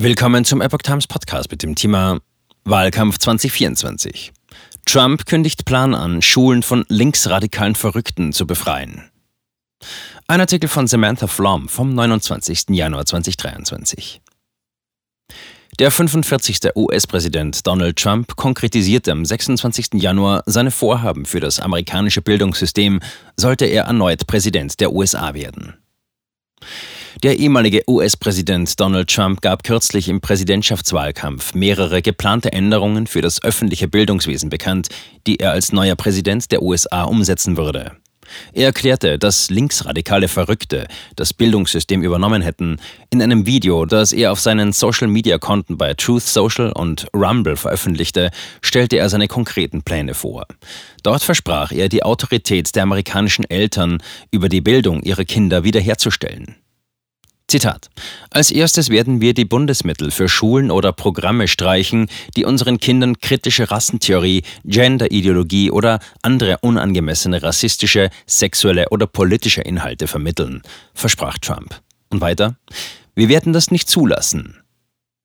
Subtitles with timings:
[0.00, 2.20] Willkommen zum Epoch Times Podcast mit dem Thema
[2.62, 4.32] Wahlkampf 2024.
[4.86, 9.10] Trump kündigt Plan an, Schulen von linksradikalen Verrückten zu befreien.
[10.28, 12.66] Ein Artikel von Samantha Flom vom 29.
[12.68, 14.20] Januar 2023.
[15.80, 16.76] Der 45.
[16.76, 19.94] US-Präsident Donald Trump konkretisierte am 26.
[19.94, 23.00] Januar seine Vorhaben für das amerikanische Bildungssystem,
[23.36, 25.74] sollte er erneut Präsident der USA werden.
[27.24, 33.88] Der ehemalige US-Präsident Donald Trump gab kürzlich im Präsidentschaftswahlkampf mehrere geplante Änderungen für das öffentliche
[33.88, 34.88] Bildungswesen bekannt,
[35.26, 37.96] die er als neuer Präsident der USA umsetzen würde.
[38.52, 42.76] Er erklärte, dass linksradikale Verrückte das Bildungssystem übernommen hätten.
[43.10, 48.30] In einem Video, das er auf seinen Social-Media-Konten bei Truth Social und Rumble veröffentlichte,
[48.62, 50.46] stellte er seine konkreten Pläne vor.
[51.02, 54.00] Dort versprach er, die Autorität der amerikanischen Eltern
[54.30, 56.54] über die Bildung ihrer Kinder wiederherzustellen.
[57.48, 57.88] Zitat.
[58.30, 63.70] Als erstes werden wir die Bundesmittel für Schulen oder Programme streichen, die unseren Kindern kritische
[63.70, 71.80] Rassentheorie, Genderideologie oder andere unangemessene rassistische, sexuelle oder politische Inhalte vermitteln, versprach Trump.
[72.10, 72.56] Und weiter.
[73.14, 74.58] Wir werden das nicht zulassen.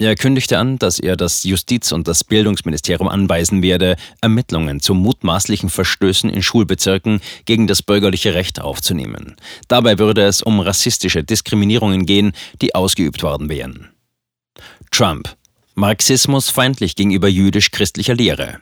[0.00, 5.70] Er kündigte an, dass er das Justiz- und das Bildungsministerium anweisen werde, Ermittlungen zu mutmaßlichen
[5.70, 9.36] Verstößen in Schulbezirken gegen das bürgerliche Recht aufzunehmen.
[9.68, 13.90] Dabei würde es um rassistische Diskriminierungen gehen, die ausgeübt worden wären.
[14.90, 15.36] Trump.
[15.76, 18.60] Marxismus feindlich gegenüber jüdisch-christlicher Lehre.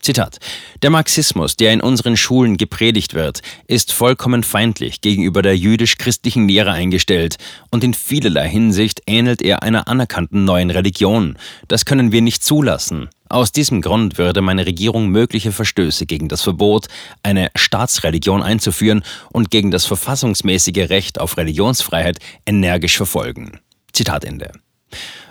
[0.00, 0.38] Zitat.
[0.82, 6.72] Der Marxismus, der in unseren Schulen gepredigt wird, ist vollkommen feindlich gegenüber der jüdisch-christlichen Lehre
[6.72, 7.36] eingestellt
[7.70, 11.36] und in vielerlei Hinsicht ähnelt er einer anerkannten neuen Religion.
[11.66, 13.08] Das können wir nicht zulassen.
[13.28, 16.86] Aus diesem Grund würde meine Regierung mögliche Verstöße gegen das Verbot,
[17.22, 23.60] eine Staatsreligion einzuführen und gegen das verfassungsmäßige Recht auf Religionsfreiheit energisch verfolgen.
[23.92, 24.52] Zitat Ende.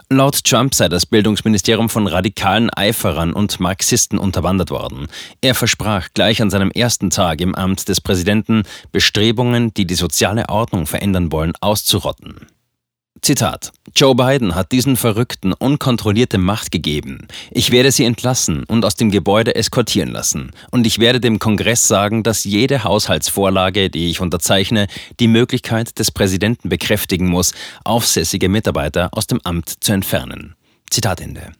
[0.10, 5.08] Laut Trump sei das Bildungsministerium von radikalen Eiferern und Marxisten unterwandert worden.
[5.42, 8.64] Er versprach gleich an seinem ersten Tag im Amt des Präsidenten,
[8.94, 12.48] Bestrebungen, die die soziale Ordnung verändern wollen, auszurotten.
[13.22, 13.72] Zitat.
[13.96, 17.28] Joe Biden hat diesen Verrückten unkontrollierte Macht gegeben.
[17.52, 20.52] Ich werde sie entlassen und aus dem Gebäude eskortieren lassen.
[20.72, 24.88] Und ich werde dem Kongress sagen, dass jede Haushaltsvorlage, die ich unterzeichne,
[25.20, 30.56] die Möglichkeit des Präsidenten bekräftigen muss, aufsässige Mitarbeiter aus dem Amt zu entfernen.
[30.90, 31.52] Zitat Ende.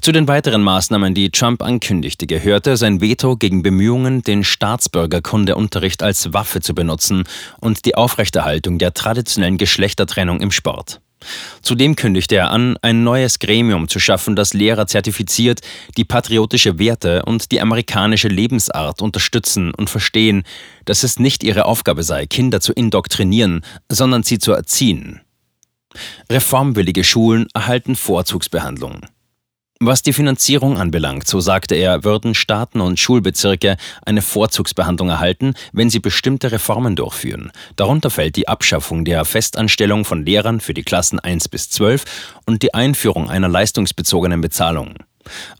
[0.00, 6.32] Zu den weiteren Maßnahmen, die Trump ankündigte, gehörte sein Veto gegen Bemühungen, den Staatsbürgerkundeunterricht als
[6.32, 7.24] Waffe zu benutzen
[7.60, 11.02] und die Aufrechterhaltung der traditionellen Geschlechtertrennung im Sport.
[11.60, 15.60] Zudem kündigte er an, ein neues Gremium zu schaffen, das Lehrer zertifiziert,
[15.98, 20.44] die patriotische Werte und die amerikanische Lebensart unterstützen und verstehen,
[20.86, 23.60] dass es nicht ihre Aufgabe sei, Kinder zu indoktrinieren,
[23.90, 25.20] sondern sie zu erziehen.
[26.30, 29.02] Reformwillige Schulen erhalten Vorzugsbehandlung.
[29.82, 35.88] Was die Finanzierung anbelangt, so sagte er, würden Staaten und Schulbezirke eine Vorzugsbehandlung erhalten, wenn
[35.88, 37.50] sie bestimmte Reformen durchführen.
[37.76, 42.04] Darunter fällt die Abschaffung der Festanstellung von Lehrern für die Klassen 1 bis 12
[42.44, 44.96] und die Einführung einer leistungsbezogenen Bezahlung.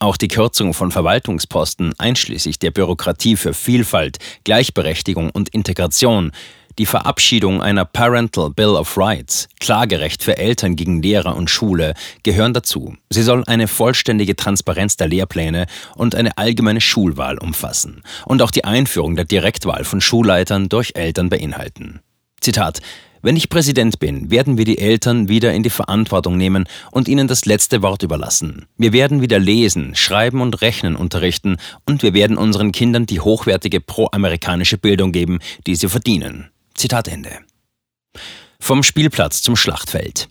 [0.00, 6.32] Auch die Kürzung von Verwaltungsposten einschließlich der Bürokratie für Vielfalt, Gleichberechtigung und Integration
[6.78, 12.54] die Verabschiedung einer Parental Bill of Rights, Klagerecht für Eltern gegen Lehrer und Schule, gehören
[12.54, 12.94] dazu.
[13.10, 15.66] Sie soll eine vollständige Transparenz der Lehrpläne
[15.96, 21.28] und eine allgemeine Schulwahl umfassen und auch die Einführung der Direktwahl von Schulleitern durch Eltern
[21.28, 22.00] beinhalten.
[22.40, 22.80] Zitat
[23.22, 27.28] wenn ich Präsident bin, werden wir die Eltern wieder in die Verantwortung nehmen und ihnen
[27.28, 28.64] das letzte Wort überlassen.
[28.78, 33.82] Wir werden wieder lesen, schreiben und rechnen unterrichten und wir werden unseren Kindern die hochwertige
[33.82, 36.48] proamerikanische Bildung geben, die sie verdienen.
[36.74, 37.30] Zitat Ende.
[38.58, 40.28] Vom Spielplatz zum Schlachtfeld.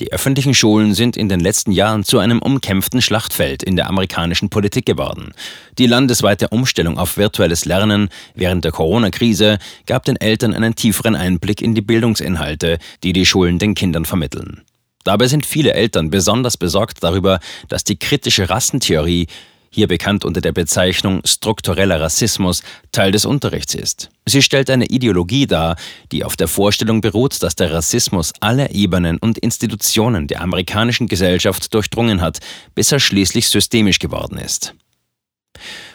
[0.00, 4.48] Die öffentlichen Schulen sind in den letzten Jahren zu einem umkämpften Schlachtfeld in der amerikanischen
[4.48, 5.32] Politik geworden.
[5.78, 11.60] Die landesweite Umstellung auf virtuelles Lernen während der Corona-Krise gab den Eltern einen tieferen Einblick
[11.60, 14.62] in die Bildungsinhalte, die die Schulen den Kindern vermitteln.
[15.04, 19.26] Dabei sind viele Eltern besonders besorgt darüber, dass die kritische Rassentheorie
[19.72, 24.10] hier bekannt unter der Bezeichnung struktureller Rassismus, Teil des Unterrichts ist.
[24.26, 25.76] Sie stellt eine Ideologie dar,
[26.12, 31.72] die auf der Vorstellung beruht, dass der Rassismus alle Ebenen und Institutionen der amerikanischen Gesellschaft
[31.74, 32.38] durchdrungen hat,
[32.74, 34.74] bis er schließlich systemisch geworden ist.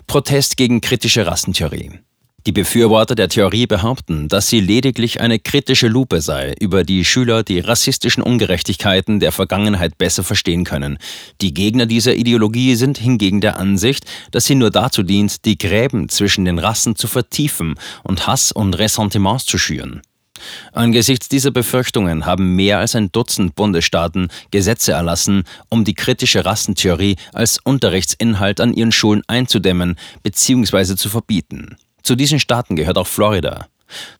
[0.08, 2.00] Protest gegen kritische Rassentheorie.
[2.48, 7.44] Die Befürworter der Theorie behaupten, dass sie lediglich eine kritische Lupe sei, über die Schüler
[7.44, 10.98] die rassistischen Ungerechtigkeiten der Vergangenheit besser verstehen können.
[11.42, 16.08] Die Gegner dieser Ideologie sind hingegen der Ansicht, dass sie nur dazu dient, die Gräben
[16.08, 20.02] zwischen den Rassen zu vertiefen und Hass und Ressentiments zu schüren.
[20.72, 27.18] Angesichts dieser Befürchtungen haben mehr als ein Dutzend Bundesstaaten Gesetze erlassen, um die kritische Rassentheorie
[27.34, 30.96] als Unterrichtsinhalt an ihren Schulen einzudämmen bzw.
[30.96, 31.76] zu verbieten.
[32.08, 33.68] Zu diesen Staaten gehört auch Florida.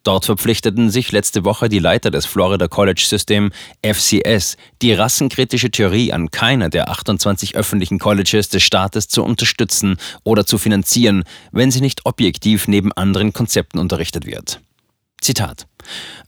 [0.02, 3.50] Dort verpflichteten sich letzte Woche die Leiter des Florida College System
[3.82, 10.44] FCS, die rassenkritische Theorie an keiner der 28 öffentlichen Colleges des Staates zu unterstützen oder
[10.44, 14.60] zu finanzieren, wenn sie nicht objektiv neben anderen Konzepten unterrichtet wird.
[15.20, 15.66] Zitat.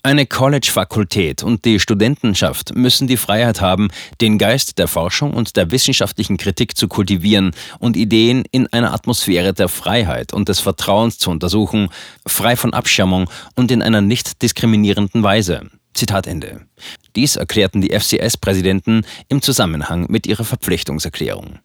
[0.03, 3.89] Eine College-Fakultät und die Studentenschaft müssen die Freiheit haben,
[4.21, 9.53] den Geist der Forschung und der wissenschaftlichen Kritik zu kultivieren und Ideen in einer Atmosphäre
[9.53, 11.89] der Freiheit und des Vertrauens zu untersuchen,
[12.27, 15.71] frei von Abschirmung und in einer nicht diskriminierenden Weise.
[15.93, 16.63] Zitat Ende.
[17.17, 21.59] Dies erklärten die FCS-Präsidenten im Zusammenhang mit ihrer Verpflichtungserklärung.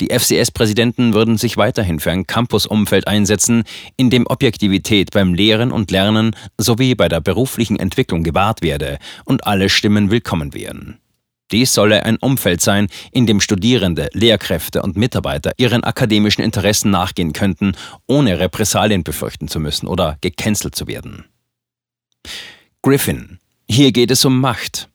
[0.00, 3.64] Die FCS-Präsidenten würden sich weiterhin für ein Campusumfeld einsetzen,
[3.96, 9.46] in dem Objektivität beim Lehren und Lernen sowie bei der beruflichen Entwicklung gewahrt werde und
[9.46, 10.98] alle Stimmen willkommen wären.
[11.50, 17.32] Dies solle ein Umfeld sein, in dem Studierende, Lehrkräfte und Mitarbeiter ihren akademischen Interessen nachgehen
[17.32, 17.72] könnten,
[18.06, 21.24] ohne Repressalien befürchten zu müssen oder gecancelt zu werden.
[22.82, 23.38] Griffin.
[23.68, 24.89] Hier geht es um Macht.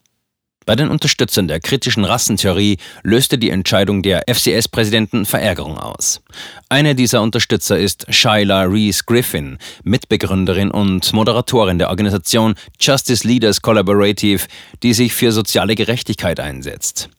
[0.66, 6.22] Bei den Unterstützern der kritischen Rassentheorie löste die Entscheidung der FCS-Präsidenten Verärgerung aus.
[6.70, 14.48] Eine dieser Unterstützer ist Shyla Reese Griffin, Mitbegründerin und Moderatorin der Organisation Justice Leaders Collaborative,
[14.82, 17.10] die sich für soziale Gerechtigkeit einsetzt.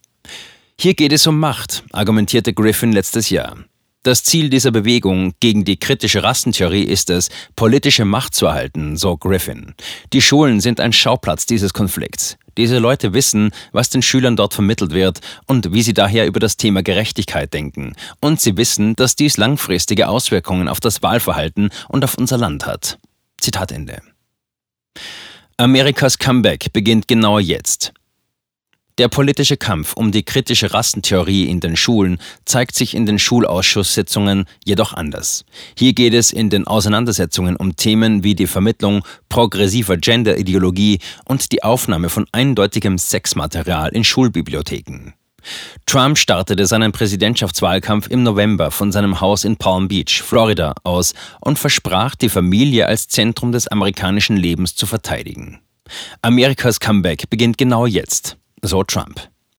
[0.77, 3.57] Hier geht es um Macht, argumentierte Griffin letztes Jahr.
[4.03, 9.17] Das Ziel dieser Bewegung gegen die kritische Rassentheorie ist es, politische Macht zu erhalten, so
[9.17, 9.73] Griffin.
[10.13, 12.37] Die Schulen sind ein Schauplatz dieses Konflikts.
[12.57, 16.57] Diese Leute wissen, was den Schülern dort vermittelt wird und wie sie daher über das
[16.57, 17.93] Thema Gerechtigkeit denken.
[18.19, 22.97] Und sie wissen, dass dies langfristige Auswirkungen auf das Wahlverhalten und auf unser Land hat.
[23.39, 24.01] Zitat Ende.
[25.57, 27.93] Amerikas Comeback beginnt genau jetzt.
[28.97, 34.45] Der politische Kampf um die kritische Rassentheorie in den Schulen zeigt sich in den Schulausschusssitzungen
[34.65, 35.45] jedoch anders.
[35.77, 41.61] Hier geht es in den Auseinandersetzungen um Themen wie die Vermittlung progressiver Genderideologie und die
[41.61, 45.13] Aufnahme von eindeutigem Sexmaterial in Schulbibliotheken.
[45.85, 51.59] Trump startete seinen Präsidentschaftswahlkampf im November von seinem Haus in Palm Beach, Florida, aus und
[51.59, 55.59] versprach, die Familie als Zentrum des amerikanischen Lebens zu verteidigen.
[56.23, 59.19] Amerikas Comeback beginnt genau jetzt so Trump.